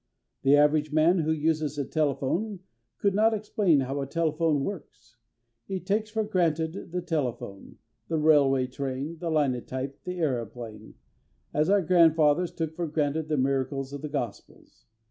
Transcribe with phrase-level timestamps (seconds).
[0.41, 2.61] The average man who uses a telephone
[2.97, 5.17] could not explain how a telephone works.
[5.67, 7.77] He takes for granted the telephone,
[8.07, 10.95] the railway train, the linotype, the aeroplane,
[11.53, 14.87] as our grandfathers took for granted the miracles of the gospels.